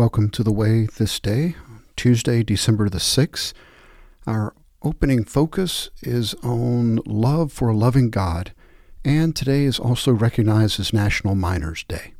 Welcome 0.00 0.30
to 0.30 0.42
the 0.42 0.50
Way 0.50 0.86
this 0.86 1.20
day, 1.20 1.56
Tuesday, 1.94 2.42
December 2.42 2.88
the 2.88 2.96
6th. 2.96 3.52
Our 4.26 4.54
opening 4.82 5.24
focus 5.24 5.90
is 6.00 6.32
on 6.42 7.00
love 7.04 7.52
for 7.52 7.68
a 7.68 7.76
loving 7.76 8.08
God, 8.08 8.54
and 9.04 9.36
today 9.36 9.64
is 9.64 9.78
also 9.78 10.12
recognized 10.12 10.80
as 10.80 10.94
National 10.94 11.34
Miners 11.34 11.84
Day. 11.84 12.14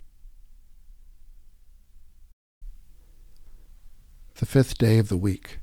The 4.35 4.45
fifth 4.45 4.77
day 4.77 4.99
of 4.99 5.09
the 5.09 5.17
week. 5.17 5.61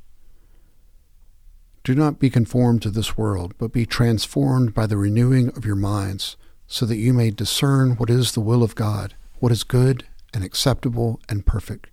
Do 1.84 1.94
not 1.94 2.18
be 2.18 2.32
conformed 2.32 2.82
to 2.82 2.90
this 2.90 3.16
world, 3.16 3.54
but 3.60 3.72
be 3.72 3.86
transformed 3.86 4.74
by 4.74 4.88
the 4.88 4.98
renewing 4.98 5.50
of 5.50 5.66
your 5.66 5.76
minds, 5.76 6.36
so 6.66 6.88
that 6.88 6.98
you 6.98 7.14
may 7.14 7.30
discern 7.30 7.92
what 7.92 8.10
is 8.10 8.32
the 8.32 8.42
will 8.42 8.64
of 8.64 8.74
God, 8.74 9.14
what 9.38 9.52
is 9.52 9.64
good 9.64 10.08
and 10.34 10.44
acceptable 10.44 11.22
and 11.30 11.46
perfect. 11.46 11.92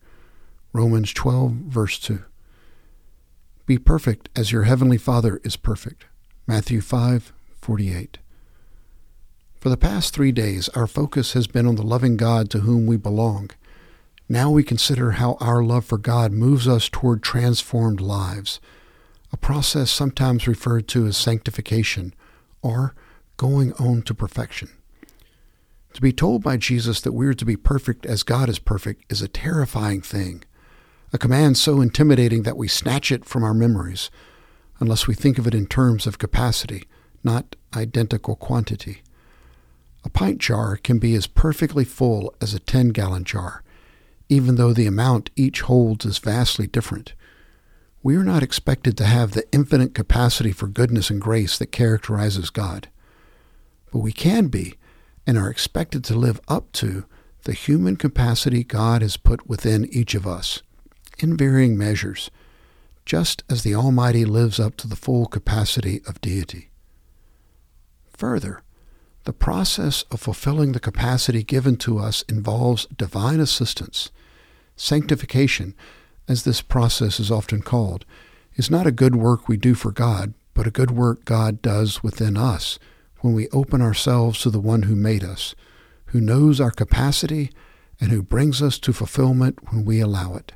Romans 0.75 1.13
12, 1.13 1.53
verse 1.53 2.01
2. 2.01 2.25
Be 3.65 3.79
perfect 3.79 4.29
as 4.35 4.51
your 4.51 4.65
heavenly 4.65 4.99
Father 4.99 5.41
is 5.45 5.57
perfect. 5.57 6.07
Matthew 6.49 6.81
5, 6.81 7.33
48. 7.63 8.19
For 9.61 9.69
the 9.69 9.77
past 9.77 10.13
three 10.13 10.33
days, 10.33 10.69
our 10.71 10.89
focus 10.89 11.35
has 11.35 11.47
been 11.47 11.69
on 11.69 11.77
the 11.77 11.85
loving 11.85 12.17
God 12.17 12.51
to 12.51 12.61
whom 12.61 12.87
we 12.87 12.97
belong. 12.97 13.53
Now 14.29 14.51
we 14.51 14.65
consider 14.65 15.13
how 15.13 15.37
our 15.39 15.63
love 15.63 15.85
for 15.85 15.97
God 15.97 16.33
moves 16.33 16.67
us 16.67 16.89
toward 16.89 17.23
transformed 17.23 18.01
lives, 18.01 18.59
a 19.33 19.37
process 19.37 19.93
sometimes 19.93 20.49
referred 20.49 20.89
to 20.89 21.07
as 21.07 21.17
sanctification 21.17 22.13
or 22.63 22.97
going 23.37 23.75
on 23.75 24.03
to 24.03 24.13
perfection. 24.13 24.71
To 25.93 26.01
be 26.01 26.13
told 26.13 26.43
by 26.43 26.57
Jesus 26.57 27.01
that 27.03 27.13
we 27.13 27.29
are 27.29 27.35
to 27.35 27.45
be 27.45 27.57
perfect 27.57 28.05
as 28.07 28.25
God 28.25 28.49
is 28.49 28.59
perfect 28.59 29.05
is 29.09 29.23
a 29.23 29.29
terrifying 29.29 30.03
thing 30.03 30.43
a 31.15 31.19
command 31.19 31.57
so 31.57 31.81
intimidating 31.81 32.43
that 32.43 32.57
we 32.57 32.67
snatch 32.67 33.13
it 33.13 33.25
from 33.25 33.45
our 33.45 33.55
memories, 33.55 34.11
unless 34.81 35.07
we 35.07 35.15
think 35.15 35.39
of 35.39 35.47
it 35.47 35.55
in 35.55 35.65
terms 35.65 36.09
of 36.09 36.19
capacity, 36.19 36.89
not 37.23 37.55
identical 37.77 38.35
quantity. 38.35 39.01
A 40.03 40.11
pint 40.11 40.39
jar 40.39 40.77
can 40.77 40.99
be 40.99 41.15
as 41.15 41.29
perfectly 41.29 41.85
full 41.85 42.35
as 42.41 42.53
a 42.53 42.59
10 42.59 42.89
gallon 42.89 43.23
jar, 43.23 43.63
even 44.29 44.57
though 44.57 44.73
the 44.73 44.89
amount 44.89 45.31
each 45.37 45.61
holds 45.61 46.05
is 46.05 46.19
vastly 46.19 46.67
different. 46.67 47.15
We 48.03 48.17
are 48.17 48.25
not 48.25 48.43
expected 48.43 48.97
to 48.99 49.05
have 49.05 49.31
the 49.31 49.47
infinite 49.53 49.95
capacity 49.95 50.51
for 50.51 50.67
goodness 50.67 51.11
and 51.11 51.21
grace 51.21 51.57
that 51.59 51.71
characterizes 51.71 52.51
God. 52.51 52.89
But 53.93 54.01
we 54.01 54.11
can 54.11 54.49
be 54.49 54.75
and 55.29 55.39
are 55.39 55.49
expected 55.49 56.03
to 56.05 56.17
live 56.17 56.41
up 56.49 56.73
to 56.73 57.05
the 57.45 57.53
human 57.53 57.95
capacity 57.95 58.65
God 58.65 59.01
has 59.01 59.17
put 59.17 59.47
within 59.47 59.87
each 59.93 60.17
of 60.17 60.27
us 60.27 60.61
in 61.19 61.37
varying 61.37 61.77
measures, 61.77 62.31
just 63.05 63.45
as 63.51 63.63
the 63.63 63.75
Almighty 63.75 64.25
lives 64.25 64.59
up 64.59 64.77
to 64.77 64.89
the 64.89 64.97
full 64.97 65.27
capacity 65.27 66.01
of 66.07 66.21
deity. 66.21 66.71
Further, 68.17 68.63
the 69.25 69.33
process 69.33 70.05
of 70.11 70.21
fulfilling 70.21 70.73
the 70.73 70.81
capacity 70.81 71.43
given 71.43 71.77
to 71.77 71.99
us 71.99 72.23
involves 72.29 72.87
divine 72.87 73.41
assistance. 73.41 74.11
Sanctification, 74.77 75.75
as 76.29 76.43
this 76.43 76.61
process 76.61 77.19
is 77.19 77.31
often 77.31 77.63
called, 77.63 78.05
is 78.57 78.71
not 78.71 78.87
a 78.87 78.93
good 78.93 79.17
work 79.17 79.49
we 79.49 79.57
do 79.57 79.75
for 79.75 79.91
God, 79.91 80.35
but 80.53 80.67
a 80.67 80.71
good 80.71 80.91
work 80.91 81.25
God 81.25 81.63
does 81.63 82.03
within 82.03 82.37
us 82.37 82.79
when 83.21 83.35
we 83.35 83.49
open 83.49 83.81
ourselves 83.81 84.41
to 84.43 84.51
the 84.51 84.61
one 84.61 84.83
who 84.83 84.95
made 84.95 85.25
us, 85.25 85.55
who 86.07 86.21
knows 86.21 86.61
our 86.61 86.71
capacity, 86.71 87.51
and 88.01 88.11
who 88.11 88.23
brings 88.23 88.61
us 88.61 88.79
to 88.79 88.93
fulfillment 88.93 89.59
when 89.73 89.85
we 89.85 90.01
allow 90.01 90.35
it. 90.35 90.53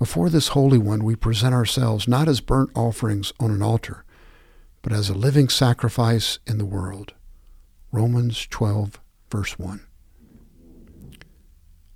Before 0.00 0.30
this 0.30 0.48
Holy 0.48 0.78
One, 0.78 1.04
we 1.04 1.14
present 1.14 1.52
ourselves 1.54 2.08
not 2.08 2.26
as 2.26 2.40
burnt 2.40 2.70
offerings 2.74 3.34
on 3.38 3.50
an 3.50 3.60
altar, 3.60 4.02
but 4.80 4.94
as 4.94 5.10
a 5.10 5.14
living 5.14 5.50
sacrifice 5.50 6.38
in 6.46 6.56
the 6.56 6.64
world. 6.64 7.12
Romans 7.92 8.46
12, 8.46 8.98
verse 9.30 9.58
1. 9.58 9.86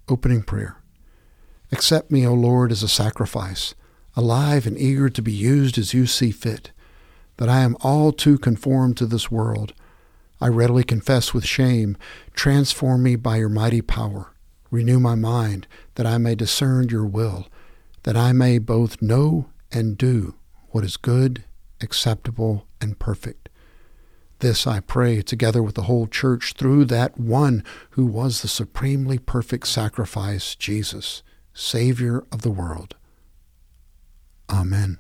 Opening 0.07 0.43
prayer. 0.43 0.83
Accept 1.73 2.11
me, 2.11 2.27
O 2.27 2.35
Lord, 2.35 2.71
as 2.71 2.83
a 2.83 2.89
sacrifice, 2.89 3.75
alive 4.15 4.67
and 4.67 4.77
eager 4.77 5.09
to 5.09 5.23
be 5.23 5.33
used 5.33 5.79
as 5.79 5.95
you 5.95 6.05
see 6.05 6.31
fit, 6.31 6.73
that 7.39 7.49
I 7.49 7.61
am 7.61 7.75
all 7.81 8.13
too 8.13 8.37
conformed 8.37 8.99
to 8.99 9.07
this 9.07 9.31
world. 9.31 9.73
I 10.43 10.49
readily 10.49 10.85
confess 10.85 11.33
with 11.33 11.47
shame, 11.47 11.97
transform 12.35 13.03
me 13.03 13.17
by 13.17 13.37
your 13.39 13.49
mighty 13.49 13.81
power. 13.81 14.35
Renew 14.71 15.01
my 15.01 15.15
mind, 15.15 15.67
that 15.95 16.05
I 16.05 16.19
may 16.19 16.35
discern 16.35 16.91
your 16.91 17.07
will 17.07 17.47
that 18.05 18.17
I 18.17 18.33
may 18.33 18.59
both 18.59 19.03
know 19.03 19.47
and 19.73 19.99
do 19.99 20.35
what 20.69 20.85
is 20.85 20.97
good, 20.97 21.45
acceptable, 21.81 22.67
and 22.81 22.99
perfect. 22.99 23.49
This 24.39 24.67
I 24.67 24.81
pray 24.81 25.23
together 25.23 25.63
with 25.63 25.75
the 25.75 25.83
whole 25.83 26.07
church 26.07 26.53
through 26.53 26.85
that 26.87 27.19
one 27.19 27.65
who 27.91 28.05
was 28.07 28.43
the 28.43 28.49
supremely 28.49 29.19
perfect 29.19 29.67
sacrifice, 29.67 30.55
Jesus, 30.55 31.23
Savior 31.55 32.25
of 32.31 32.43
the 32.43 32.51
world. 32.51 32.95
Amen. 34.51 34.99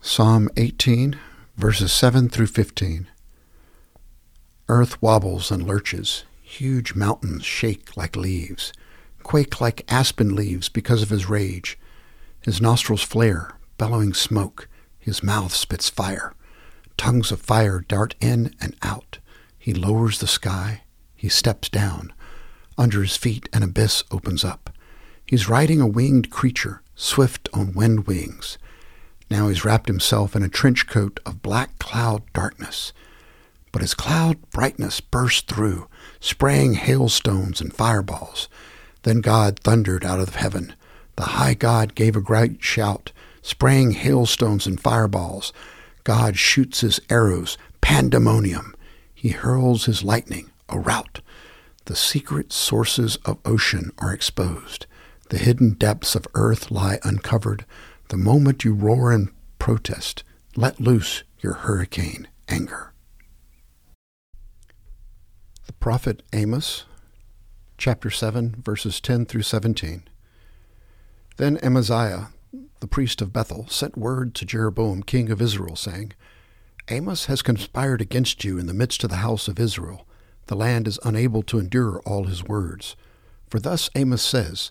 Psalm 0.00 0.48
18, 0.56 1.16
verses 1.56 1.92
7 1.92 2.28
through 2.28 2.48
15. 2.48 3.06
Earth 4.68 5.00
wobbles 5.00 5.52
and 5.52 5.64
lurches 5.64 6.24
Huge 6.58 6.94
mountains 6.94 7.46
shake 7.46 7.96
like 7.96 8.14
leaves, 8.14 8.74
quake 9.22 9.58
like 9.62 9.90
aspen 9.90 10.34
leaves 10.34 10.68
because 10.68 11.00
of 11.00 11.08
his 11.08 11.26
rage. 11.26 11.78
His 12.42 12.60
nostrils 12.60 13.00
flare, 13.00 13.52
bellowing 13.78 14.12
smoke. 14.12 14.68
His 14.98 15.22
mouth 15.22 15.54
spits 15.54 15.88
fire. 15.88 16.34
Tongues 16.98 17.32
of 17.32 17.40
fire 17.40 17.80
dart 17.80 18.16
in 18.20 18.54
and 18.60 18.76
out. 18.82 19.18
He 19.58 19.72
lowers 19.72 20.18
the 20.18 20.26
sky. 20.26 20.82
He 21.16 21.30
steps 21.30 21.70
down. 21.70 22.12
Under 22.76 23.00
his 23.00 23.16
feet, 23.16 23.48
an 23.54 23.62
abyss 23.62 24.04
opens 24.10 24.44
up. 24.44 24.68
He's 25.24 25.48
riding 25.48 25.80
a 25.80 25.86
winged 25.86 26.28
creature, 26.28 26.82
swift 26.94 27.48
on 27.54 27.72
wind 27.72 28.06
wings. 28.06 28.58
Now 29.30 29.48
he's 29.48 29.64
wrapped 29.64 29.88
himself 29.88 30.36
in 30.36 30.42
a 30.42 30.50
trench 30.50 30.86
coat 30.86 31.18
of 31.24 31.40
black 31.40 31.78
cloud 31.78 32.24
darkness. 32.34 32.92
But 33.72 33.80
his 33.80 33.94
cloud 33.94 34.38
brightness 34.50 35.00
burst 35.00 35.48
through, 35.48 35.88
spraying 36.20 36.74
hailstones 36.74 37.60
and 37.60 37.72
fireballs. 37.72 38.48
Then 39.02 39.22
God 39.22 39.58
thundered 39.58 40.04
out 40.04 40.20
of 40.20 40.36
heaven. 40.36 40.74
The 41.16 41.22
high 41.22 41.54
God 41.54 41.94
gave 41.94 42.14
a 42.14 42.20
great 42.20 42.62
shout, 42.62 43.12
spraying 43.40 43.92
hailstones 43.92 44.66
and 44.66 44.78
fireballs. 44.78 45.54
God 46.04 46.36
shoots 46.36 46.82
his 46.82 47.00
arrows, 47.08 47.56
pandemonium. 47.80 48.74
He 49.14 49.30
hurls 49.30 49.86
his 49.86 50.04
lightning, 50.04 50.50
a 50.68 50.78
rout. 50.78 51.20
The 51.86 51.96
secret 51.96 52.52
sources 52.52 53.16
of 53.24 53.38
ocean 53.44 53.90
are 53.98 54.12
exposed. 54.12 54.86
The 55.30 55.38
hidden 55.38 55.72
depths 55.72 56.14
of 56.14 56.28
earth 56.34 56.70
lie 56.70 56.98
uncovered. 57.04 57.64
The 58.08 58.18
moment 58.18 58.64
you 58.64 58.74
roar 58.74 59.12
in 59.12 59.30
protest, 59.58 60.24
let 60.56 60.80
loose 60.80 61.22
your 61.40 61.54
hurricane 61.54 62.28
anger 62.48 62.91
prophet 65.82 66.22
Amos, 66.32 66.84
chapter 67.76 68.08
7, 68.08 68.62
verses 68.64 69.00
10 69.00 69.26
through 69.26 69.42
17. 69.42 70.04
Then 71.38 71.58
Amaziah, 71.60 72.28
the 72.78 72.86
priest 72.86 73.20
of 73.20 73.32
Bethel, 73.32 73.66
sent 73.66 73.98
word 73.98 74.32
to 74.36 74.44
Jeroboam, 74.44 75.02
king 75.02 75.28
of 75.28 75.42
Israel, 75.42 75.74
saying, 75.74 76.12
Amos 76.88 77.26
has 77.26 77.42
conspired 77.42 78.00
against 78.00 78.44
you 78.44 78.58
in 78.58 78.66
the 78.66 78.72
midst 78.72 79.02
of 79.02 79.10
the 79.10 79.16
house 79.16 79.48
of 79.48 79.58
Israel. 79.58 80.06
The 80.46 80.54
land 80.54 80.86
is 80.86 81.00
unable 81.02 81.42
to 81.42 81.58
endure 81.58 82.00
all 82.06 82.26
his 82.26 82.44
words. 82.44 82.94
For 83.50 83.58
thus 83.58 83.90
Amos 83.96 84.22
says, 84.22 84.70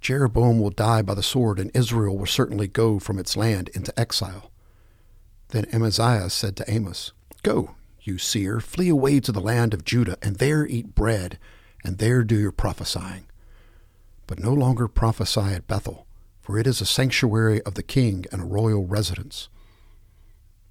Jeroboam 0.00 0.60
will 0.60 0.70
die 0.70 1.02
by 1.02 1.14
the 1.14 1.22
sword, 1.24 1.58
and 1.58 1.72
Israel 1.74 2.16
will 2.16 2.26
certainly 2.26 2.68
go 2.68 3.00
from 3.00 3.18
its 3.18 3.36
land 3.36 3.70
into 3.74 3.98
exile. 3.98 4.52
Then 5.48 5.66
Amaziah 5.72 6.30
said 6.30 6.54
to 6.58 6.70
Amos, 6.70 7.10
Go, 7.42 7.74
you 8.06 8.18
seer, 8.18 8.60
flee 8.60 8.88
away 8.88 9.20
to 9.20 9.32
the 9.32 9.40
land 9.40 9.74
of 9.74 9.84
Judah, 9.84 10.18
and 10.22 10.36
there 10.36 10.66
eat 10.66 10.94
bread, 10.94 11.38
and 11.84 11.98
there 11.98 12.22
do 12.24 12.38
your 12.38 12.52
prophesying. 12.52 13.26
But 14.26 14.38
no 14.38 14.52
longer 14.52 14.88
prophesy 14.88 15.40
at 15.40 15.66
Bethel, 15.66 16.06
for 16.40 16.58
it 16.58 16.66
is 16.66 16.80
a 16.80 16.86
sanctuary 16.86 17.62
of 17.62 17.74
the 17.74 17.82
king 17.82 18.24
and 18.32 18.42
a 18.42 18.46
royal 18.46 18.86
residence. 18.86 19.48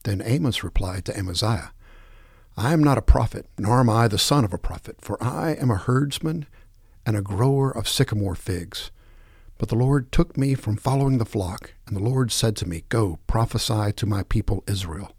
Then 0.04 0.22
Amos 0.24 0.64
replied 0.64 1.06
to 1.06 1.18
Amaziah, 1.18 1.72
I 2.56 2.74
am 2.74 2.84
not 2.84 2.98
a 2.98 3.02
prophet, 3.02 3.48
nor 3.58 3.80
am 3.80 3.90
I 3.90 4.08
the 4.08 4.20
son 4.20 4.46
of 4.46 4.54
a 4.54 4.60
prophet, 4.60 4.98
for 5.02 5.22
I 5.24 5.56
am 5.56 5.72
a 5.72 5.76
herdsman 5.76 6.46
and 7.06 7.18
a 7.18 7.22
grower 7.22 7.72
of 7.72 7.88
sycamore 7.88 8.36
figs. 8.36 8.92
But 9.58 9.70
the 9.70 9.76
Lord 9.76 10.12
took 10.12 10.38
me 10.38 10.56
from 10.56 10.78
following 10.78 11.18
the 11.18 11.26
flock, 11.26 11.74
and 11.88 11.96
the 11.96 12.04
Lord 12.04 12.32
said 12.32 12.56
to 12.58 12.68
me, 12.68 12.84
Go, 12.90 13.20
prophesy 13.28 13.92
to 13.94 14.06
my 14.06 14.24
people 14.24 14.64
Israel. 14.68 15.16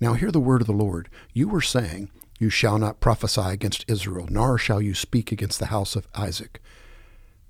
Now 0.00 0.14
hear 0.14 0.30
the 0.30 0.40
word 0.40 0.62
of 0.62 0.66
the 0.66 0.72
Lord. 0.72 1.10
You 1.34 1.48
were 1.48 1.60
saying, 1.60 2.10
You 2.38 2.48
shall 2.48 2.78
not 2.78 3.00
prophesy 3.00 3.42
against 3.42 3.84
Israel, 3.86 4.26
nor 4.30 4.56
shall 4.56 4.80
you 4.80 4.94
speak 4.94 5.30
against 5.30 5.58
the 5.58 5.66
house 5.66 5.94
of 5.94 6.08
Isaac. 6.14 6.62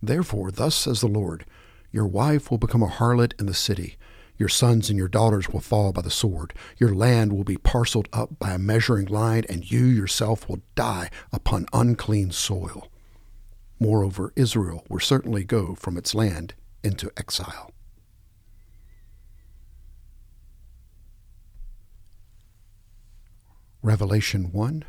Therefore, 0.03 0.51
thus 0.51 0.75
says 0.75 1.01
the 1.01 1.07
Lord 1.07 1.45
Your 1.93 2.07
wife 2.07 2.51
will 2.51 2.59
become 2.59 2.83
a 2.83 2.89
harlot 2.89 3.39
in 3.39 3.47
the 3.47 3.55
city. 3.55 3.97
Your 4.37 4.49
sons 4.49 4.89
and 4.89 4.99
your 4.99 5.07
daughters 5.07 5.51
will 5.51 5.61
fall 5.61 5.93
by 5.93 6.01
the 6.01 6.11
sword. 6.11 6.55
Your 6.79 6.95
land 6.95 7.33
will 7.33 7.45
be 7.45 7.59
parceled 7.59 8.09
up 8.13 8.39
by 8.39 8.53
a 8.53 8.59
measuring 8.59 9.07
line, 9.07 9.45
and 9.49 9.71
you 9.71 9.85
yourself 9.85 10.49
will 10.49 10.63
die 10.75 11.11
upon 11.33 11.67
unclean 11.73 12.33
soil. 12.33 12.89
Moreover, 13.79 14.33
Israel 14.35 14.85
will 14.89 15.01
certainly 15.01 15.45
go 15.45 15.75
from 15.75 15.97
its 15.97 16.15
land 16.15 16.55
into 16.83 17.13
exile. 17.17 17.71
Revelation 23.91 24.53
1, 24.53 24.85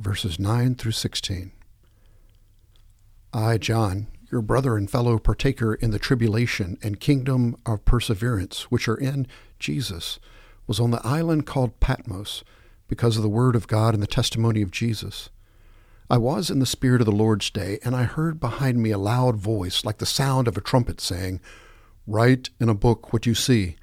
verses 0.00 0.36
9 0.36 0.74
through 0.74 0.90
16. 0.90 1.52
I, 3.32 3.56
John, 3.56 4.08
your 4.32 4.42
brother 4.42 4.76
and 4.76 4.90
fellow 4.90 5.20
partaker 5.20 5.74
in 5.74 5.92
the 5.92 6.00
tribulation 6.00 6.76
and 6.82 6.98
kingdom 6.98 7.54
of 7.64 7.84
perseverance, 7.84 8.62
which 8.62 8.88
are 8.88 8.96
in 8.96 9.28
Jesus, 9.60 10.18
was 10.66 10.80
on 10.80 10.90
the 10.90 11.00
island 11.06 11.46
called 11.46 11.78
Patmos 11.78 12.42
because 12.88 13.16
of 13.16 13.22
the 13.22 13.28
word 13.28 13.54
of 13.54 13.68
God 13.68 13.94
and 13.94 14.02
the 14.02 14.08
testimony 14.08 14.60
of 14.60 14.72
Jesus. 14.72 15.30
I 16.10 16.18
was 16.18 16.50
in 16.50 16.58
the 16.58 16.66
Spirit 16.66 17.00
of 17.00 17.06
the 17.06 17.12
Lord's 17.12 17.48
day, 17.48 17.78
and 17.84 17.94
I 17.94 18.02
heard 18.02 18.40
behind 18.40 18.82
me 18.82 18.90
a 18.90 18.98
loud 18.98 19.36
voice 19.36 19.84
like 19.84 19.98
the 19.98 20.04
sound 20.04 20.48
of 20.48 20.56
a 20.56 20.60
trumpet 20.60 21.00
saying, 21.00 21.40
Write 22.08 22.50
in 22.58 22.68
a 22.68 22.74
book 22.74 23.12
what 23.12 23.24
you 23.24 23.36
see, 23.36 23.76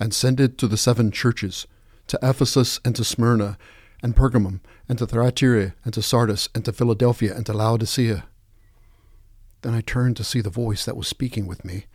and 0.00 0.12
send 0.12 0.40
it 0.40 0.58
to 0.58 0.66
the 0.66 0.76
seven 0.76 1.12
churches, 1.12 1.68
to 2.08 2.18
Ephesus 2.24 2.80
and 2.84 2.96
to 2.96 3.04
Smyrna, 3.04 3.56
and 4.02 4.16
Pergamum, 4.16 4.60
and 4.88 4.98
to 4.98 5.06
Thyatira, 5.06 5.74
and 5.84 5.94
to 5.94 6.02
Sardis, 6.02 6.48
and 6.54 6.64
to 6.64 6.72
Philadelphia, 6.72 7.34
and 7.34 7.44
to 7.46 7.52
Laodicea. 7.52 8.24
Then 9.62 9.74
I 9.74 9.82
turned 9.82 10.16
to 10.16 10.24
see 10.24 10.40
the 10.40 10.50
voice 10.50 10.84
that 10.84 10.96
was 10.96 11.06
speaking 11.08 11.46
with 11.46 11.64
me, 11.64 11.86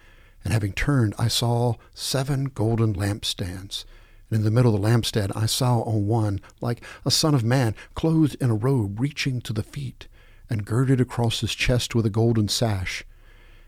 and 0.44 0.54
having 0.54 0.74
turned, 0.74 1.16
I 1.18 1.28
saw 1.28 1.76
seven 1.94 2.46
golden 2.46 2.94
lampstands. 2.94 3.86
And 4.30 4.40
in 4.40 4.44
the 4.44 4.52
middle 4.52 4.76
of 4.76 4.82
the 4.82 4.88
lampstand, 4.88 5.32
I 5.36 5.48
saw 5.48 5.82
on 5.82 6.06
one, 6.06 6.40
like 6.62 6.84
a 7.04 7.12
son 7.12 7.34
of 7.34 7.44
man, 7.44 7.76
clothed 7.96 8.38
in 8.40 8.52
a 8.52 8.56
robe 8.56 9.00
reaching 9.00 9.42
to 9.42 9.54
the 9.54 9.64
feet, 9.64 10.08
and 10.50 10.66
girded 10.66 11.02
across 11.02 11.42
his 11.42 11.56
chest 11.56 11.96
with 11.96 12.06
a 12.06 12.12
golden 12.12 12.48
sash. 12.48 13.04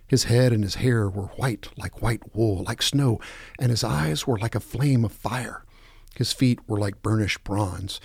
His 0.08 0.26
head 0.26 0.54
and 0.54 0.64
his 0.64 0.76
hair 0.76 1.10
were 1.10 1.28
white 1.36 1.70
like 1.78 2.02
white 2.02 2.36
wool, 2.36 2.64
like 2.64 2.82
snow, 2.82 3.20
and 3.60 3.72
his 3.72 3.84
eyes 3.84 4.26
were 4.26 4.38
like 4.38 4.56
a 4.56 4.60
flame 4.60 5.04
of 5.04 5.12
fire. 5.12 5.66
His 6.16 6.34
feet 6.34 6.60
were 6.68 6.80
like 6.80 7.02
burnished 7.02 7.44
bronze, 7.44 8.00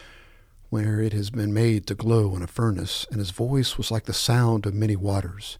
where 0.72 1.02
it 1.02 1.12
has 1.12 1.28
been 1.28 1.52
made 1.52 1.86
to 1.86 1.94
glow 1.94 2.34
in 2.34 2.40
a 2.40 2.46
furnace, 2.46 3.06
and 3.10 3.18
his 3.18 3.30
voice 3.30 3.76
was 3.76 3.90
like 3.90 4.04
the 4.04 4.12
sound 4.14 4.64
of 4.64 4.72
many 4.72 4.96
waters. 4.96 5.58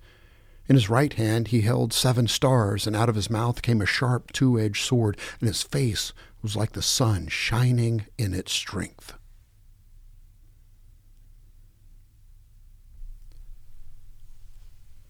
In 0.69 0.75
his 0.75 0.89
right 0.89 1.13
hand 1.13 1.49
he 1.49 1.61
held 1.61 1.93
seven 1.93 2.27
stars, 2.27 2.87
and 2.87 2.97
out 2.97 3.11
of 3.11 3.15
his 3.15 3.29
mouth 3.29 3.61
came 3.61 3.83
a 3.83 3.87
sharp 3.87 4.33
two 4.33 4.59
edged 4.59 4.83
sword, 4.83 5.19
and 5.39 5.49
his 5.49 5.63
face 5.63 6.15
was 6.41 6.57
like 6.57 6.73
the 6.73 6.81
sun 6.81 7.29
shining 7.29 8.07
in 8.17 8.33
its 8.33 8.55
strength. 8.55 9.13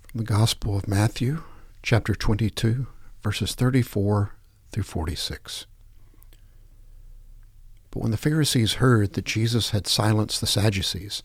From 0.09 0.19
the 0.19 0.25
Gospel 0.25 0.77
of 0.77 0.89
Matthew, 0.89 1.45
chapter 1.81 2.17
22, 2.17 2.89
verses 3.23 3.55
34 3.55 4.35
through 4.73 4.83
46. 4.83 5.67
But 7.93 8.01
when 8.01 8.11
the 8.11 8.17
Pharisees 8.17 8.75
heard 8.75 9.13
that 9.13 9.27
Jesus 9.27 9.71
had 9.71 9.87
silenced 9.87 10.41
the 10.41 10.47
Sadducees, 10.47 11.23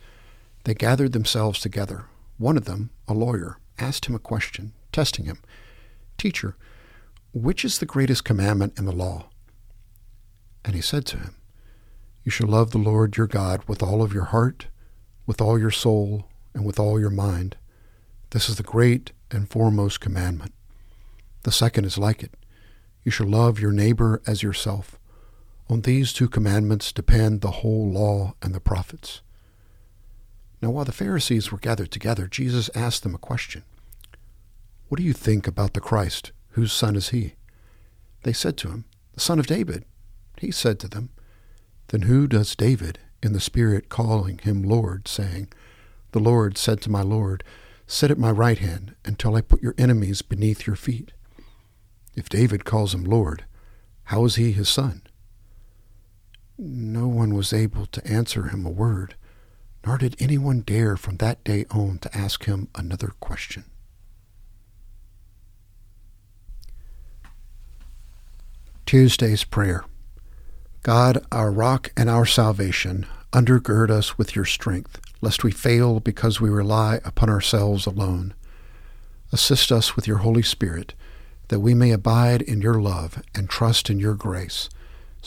they 0.66 0.74
gathered 0.74 1.14
themselves 1.14 1.62
together. 1.62 2.06
One 2.38 2.58
of 2.58 2.66
them, 2.66 2.90
a 3.08 3.14
lawyer, 3.14 3.58
asked 3.80 4.06
him 4.06 4.16
a 4.16 4.20
question, 4.20 4.74
testing 4.92 5.26
him 5.26 5.40
Teacher, 6.18 6.58
which 7.34 7.64
is 7.64 7.80
the 7.80 7.86
greatest 7.86 8.26
commandment 8.26 8.78
in 8.78 8.86
the 8.86 8.92
law? 8.92 9.30
And 10.66 10.76
he 10.76 10.82
said 10.82 11.06
to 11.08 11.18
him, 11.18 11.36
You 12.26 12.32
shall 12.32 12.50
love 12.50 12.72
the 12.72 12.78
Lord 12.80 13.16
your 13.16 13.28
God 13.28 13.64
with 13.66 13.82
all 13.82 14.04
of 14.04 14.14
your 14.14 14.26
heart, 14.26 14.68
with 15.26 15.40
all 15.40 15.58
your 15.58 15.72
soul, 15.72 16.28
and 16.54 16.66
with 16.66 16.80
all 16.80 17.00
your 17.00 17.10
mind. 17.10 17.56
This 18.32 18.50
is 18.50 18.58
the 18.58 18.64
great 18.64 19.14
and 19.32 19.50
foremost 19.50 20.02
commandment. 20.02 20.54
The 21.44 21.52
second 21.54 21.86
is 21.86 21.98
like 21.98 22.24
it. 22.24 22.34
You 23.06 23.12
shall 23.12 23.28
love 23.28 23.58
your 23.58 23.72
neighbor 23.72 24.22
as 24.28 24.44
yourself. 24.44 25.00
On 25.70 25.82
these 25.82 26.14
two 26.14 26.30
commandments 26.30 26.94
depend 26.94 27.42
the 27.42 27.52
whole 27.52 27.92
law 27.92 28.36
and 28.42 28.56
the 28.56 28.60
prophets. 28.62 29.22
Now, 30.62 30.72
while 30.72 30.86
the 30.86 30.92
Pharisees 30.92 31.52
were 31.52 31.58
gathered 31.58 31.92
together, 31.92 32.28
Jesus 32.28 32.70
asked 32.74 33.04
them 33.04 33.14
a 33.14 33.20
question 33.20 33.64
What 34.88 34.98
do 34.98 35.04
you 35.04 35.14
think 35.14 35.46
about 35.46 35.74
the 35.74 35.82
Christ? 35.82 36.32
Whose 36.52 36.72
son 36.72 36.96
is 36.96 37.10
he? 37.10 37.36
They 38.24 38.34
said 38.34 38.58
to 38.58 38.70
him, 38.70 38.86
The 39.14 39.20
son 39.20 39.40
of 39.40 39.48
David. 39.48 39.84
He 40.40 40.52
said 40.52 40.80
to 40.80 40.88
them, 40.88 41.10
Then 41.90 42.04
who 42.04 42.28
does 42.28 42.56
David 42.56 43.00
in 43.22 43.34
the 43.34 43.40
Spirit 43.40 43.90
calling 43.90 44.38
him 44.40 44.64
Lord, 44.64 45.08
saying, 45.08 45.50
The 46.12 46.20
Lord 46.20 46.58
said 46.58 46.82
to 46.82 46.92
my 46.92 47.02
Lord, 47.02 47.44
Sit 47.86 48.12
at 48.12 48.18
my 48.18 48.32
right 48.32 48.58
hand 48.58 48.96
until 49.06 49.36
I 49.36 49.42
put 49.42 49.62
your 49.62 49.76
enemies 49.78 50.22
beneath 50.22 50.66
your 50.66 50.76
feet? 50.76 51.14
If 52.16 52.30
David 52.30 52.66
calls 52.66 52.94
him 52.94 53.04
Lord, 53.04 53.46
how 54.06 54.26
is 54.26 54.36
he 54.36 54.52
his 54.52 54.70
son? 54.70 55.04
No 56.58 57.08
one 57.08 57.34
was 57.34 57.54
able 57.54 57.86
to 57.88 58.08
answer 58.08 58.48
him 58.48 58.66
a 58.66 58.72
word 58.72 59.16
nor 59.88 59.98
did 59.98 60.18
anyone 60.20 60.60
dare 60.60 60.98
from 60.98 61.16
that 61.16 61.42
day 61.46 61.66
on 61.72 61.98
to 62.00 62.18
ask 62.18 62.44
him 62.44 62.68
another 62.76 63.14
question. 63.22 63.64
Tuesday's 68.86 69.46
Prayer 69.46 69.86
God, 70.84 71.26
our 71.32 71.50
rock 71.50 71.94
and 71.96 72.10
our 72.10 72.26
salvation, 72.26 73.06
undergird 73.32 73.90
us 73.90 74.18
with 74.18 74.36
your 74.36 74.44
strength, 74.44 75.00
lest 75.22 75.46
we 75.46 75.52
fail 75.52 76.02
because 76.02 76.42
we 76.42 76.50
rely 76.50 77.00
upon 77.06 77.30
ourselves 77.30 77.86
alone. 77.86 78.34
Assist 79.32 79.72
us 79.72 79.96
with 79.96 80.06
your 80.06 80.18
Holy 80.18 80.44
Spirit, 80.44 80.94
that 81.48 81.62
we 81.62 81.74
may 81.74 81.92
abide 81.92 82.42
in 82.42 82.62
your 82.62 82.82
love 82.82 83.24
and 83.34 83.50
trust 83.50 83.90
in 83.90 84.00
your 84.00 84.16
grace. 84.16 84.70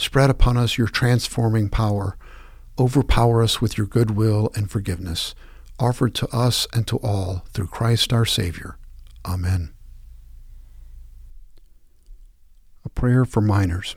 Spread 0.00 0.30
upon 0.30 0.56
us 0.56 0.78
your 0.78 0.86
transforming 0.86 1.68
power 1.68 2.16
overpower 2.78 3.42
us 3.42 3.60
with 3.60 3.76
your 3.76 3.86
goodwill 3.86 4.50
and 4.54 4.70
forgiveness, 4.70 5.34
offered 5.78 6.14
to 6.14 6.28
us 6.34 6.66
and 6.72 6.86
to 6.86 6.96
all 7.00 7.44
through 7.52 7.66
Christ 7.66 8.10
our 8.10 8.24
Savior. 8.24 8.78
Amen. 9.26 9.74
A 12.82 12.88
prayer 12.88 13.26
for 13.26 13.42
miners. 13.42 13.96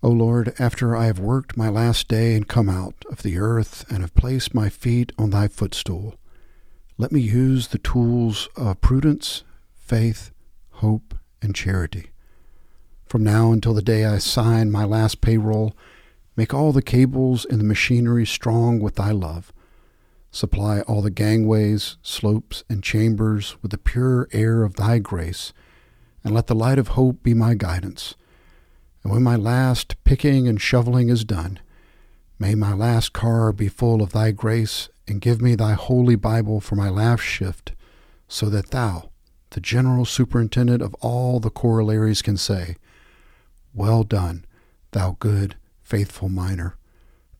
O 0.00 0.10
Lord, 0.10 0.54
after 0.60 0.94
I 0.94 1.06
have 1.06 1.18
worked 1.18 1.56
my 1.56 1.68
last 1.68 2.06
day 2.06 2.36
and 2.36 2.46
come 2.46 2.68
out 2.68 2.94
of 3.10 3.24
the 3.24 3.38
earth 3.38 3.84
and 3.90 4.02
have 4.02 4.14
placed 4.14 4.54
my 4.54 4.68
feet 4.68 5.10
on 5.18 5.30
thy 5.30 5.48
footstool, 5.48 6.14
let 6.96 7.10
me 7.10 7.20
use 7.20 7.66
the 7.66 7.78
tools 7.78 8.48
of 8.56 8.80
prudence, 8.80 9.42
faith, 9.74 10.30
hope, 10.74 11.16
and 11.42 11.52
charity. 11.52 12.12
From 13.06 13.24
now 13.24 13.52
until 13.52 13.74
the 13.74 13.82
day 13.82 14.04
I 14.04 14.18
sign 14.18 14.70
my 14.70 14.84
last 14.84 15.20
payroll, 15.20 15.74
Make 16.36 16.52
all 16.52 16.72
the 16.72 16.82
cables 16.82 17.46
and 17.46 17.58
the 17.58 17.64
machinery 17.64 18.26
strong 18.26 18.78
with 18.78 18.96
thy 18.96 19.10
love. 19.10 19.54
Supply 20.30 20.80
all 20.82 21.00
the 21.00 21.10
gangways, 21.10 21.96
slopes, 22.02 22.62
and 22.68 22.82
chambers 22.82 23.56
with 23.62 23.70
the 23.70 23.78
pure 23.78 24.28
air 24.32 24.62
of 24.62 24.76
thy 24.76 24.98
grace, 24.98 25.54
and 26.22 26.34
let 26.34 26.46
the 26.46 26.54
light 26.54 26.78
of 26.78 26.88
hope 26.88 27.22
be 27.22 27.32
my 27.32 27.54
guidance. 27.54 28.16
And 29.02 29.10
when 29.10 29.22
my 29.22 29.36
last 29.36 29.96
picking 30.04 30.46
and 30.46 30.60
shoveling 30.60 31.08
is 31.08 31.24
done, 31.24 31.58
may 32.38 32.54
my 32.54 32.74
last 32.74 33.14
car 33.14 33.50
be 33.50 33.68
full 33.68 34.02
of 34.02 34.12
thy 34.12 34.30
grace, 34.30 34.90
and 35.08 35.22
give 35.22 35.40
me 35.40 35.54
thy 35.54 35.72
holy 35.72 36.16
Bible 36.16 36.60
for 36.60 36.76
my 36.76 36.90
last 36.90 37.22
shift, 37.22 37.72
so 38.28 38.50
that 38.50 38.72
thou, 38.72 39.08
the 39.50 39.60
general 39.60 40.04
superintendent 40.04 40.82
of 40.82 40.92
all 41.00 41.40
the 41.40 41.48
collieries, 41.48 42.20
can 42.20 42.36
say, 42.36 42.76
Well 43.76 44.04
done, 44.04 44.46
thou 44.92 45.18
good 45.20 45.56
faithful 45.82 46.30
miner. 46.30 46.76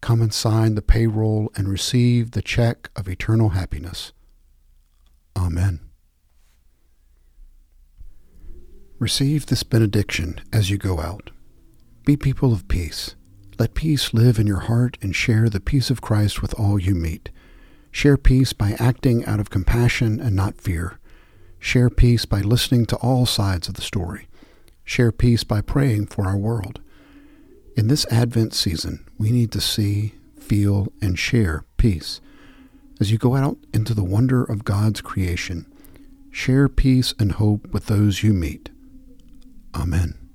Come 0.02 0.21
and 0.21 0.33
sign 0.33 0.75
the 0.75 0.83
payroll 0.83 1.50
and 1.57 1.66
receive 1.66 2.33
the 2.33 2.43
check 2.43 2.90
of 2.95 3.09
eternal 3.09 3.50
happiness. 3.50 4.12
Amen. 5.35 5.81
Receive 8.99 9.47
this 9.47 9.62
benediction 9.62 10.40
as 10.52 10.69
you 10.69 10.76
go 10.76 11.00
out. 11.00 11.31
Be 12.05 12.19
people 12.19 12.52
of 12.52 12.69
peace. 12.69 13.14
Let 13.59 13.73
peace 13.73 14.12
live 14.12 14.38
in 14.38 14.47
your 14.47 14.61
heart 14.61 14.99
and 15.00 15.16
share 15.16 15.49
the 15.49 15.59
peace 15.59 15.88
of 15.88 16.02
Christ 16.02 16.43
with 16.43 16.52
all 16.61 16.78
you 16.78 16.95
meet. 16.95 17.31
Share 17.90 18.19
peace 18.19 18.52
by 18.52 18.76
acting 18.78 19.25
out 19.25 19.40
of 19.40 19.49
compassion 19.49 20.21
and 20.21 20.37
not 20.37 20.61
fear. 20.61 20.99
Share 21.59 21.88
peace 21.88 22.26
by 22.26 22.43
listening 22.43 22.85
to 22.87 22.97
all 22.97 23.25
sides 23.25 23.69
of 23.69 23.75
the 23.75 23.83
story. 23.83 24.28
Share 24.87 25.12
peace 25.12 25.45
by 25.45 25.61
praying 25.61 26.07
for 26.07 26.26
our 26.26 26.37
world. 26.38 26.81
In 27.76 27.88
this 27.88 28.07
Advent 28.07 28.55
season, 28.55 29.05
we 29.19 29.31
need 29.31 29.52
to 29.52 29.61
see, 29.61 30.14
feel, 30.40 30.90
and 31.02 31.19
share 31.19 31.66
peace. 31.76 32.23
As 32.99 33.11
you 33.11 33.19
go 33.19 33.35
out 33.35 33.59
into 33.75 33.93
the 33.93 34.05
wonder 34.05 34.45
of 34.45 34.64
God's 34.64 35.02
creation, 35.02 35.66
share 36.31 36.69
peace 36.69 37.12
and 37.19 37.33
hope 37.33 37.66
with 37.73 37.87
those 37.87 38.23
you 38.23 38.33
meet. 38.33 38.71
Amen. 39.75 40.25